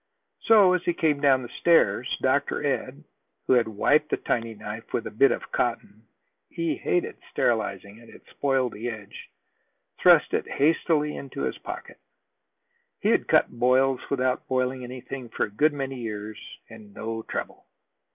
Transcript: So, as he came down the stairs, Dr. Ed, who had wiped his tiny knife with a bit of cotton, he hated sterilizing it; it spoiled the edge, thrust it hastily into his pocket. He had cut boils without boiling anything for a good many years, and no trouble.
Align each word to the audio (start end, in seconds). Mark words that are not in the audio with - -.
So, 0.45 0.73
as 0.73 0.81
he 0.85 0.95
came 0.95 1.21
down 1.21 1.43
the 1.43 1.49
stairs, 1.59 2.17
Dr. 2.23 2.65
Ed, 2.65 3.03
who 3.45 3.53
had 3.53 3.67
wiped 3.67 4.09
his 4.09 4.23
tiny 4.23 4.55
knife 4.55 4.91
with 4.93 5.05
a 5.05 5.11
bit 5.11 5.31
of 5.31 5.51
cotton, 5.51 6.07
he 6.49 6.75
hated 6.75 7.17
sterilizing 7.29 7.99
it; 7.99 8.09
it 8.09 8.23
spoiled 8.31 8.71
the 8.73 8.89
edge, 8.89 9.29
thrust 9.99 10.33
it 10.33 10.47
hastily 10.47 11.15
into 11.15 11.41
his 11.43 11.59
pocket. 11.59 11.99
He 12.99 13.09
had 13.09 13.27
cut 13.27 13.51
boils 13.51 14.01
without 14.09 14.47
boiling 14.47 14.83
anything 14.83 15.29
for 15.29 15.43
a 15.43 15.51
good 15.51 15.71
many 15.71 15.97
years, 15.99 16.39
and 16.67 16.95
no 16.95 17.21
trouble. 17.21 17.67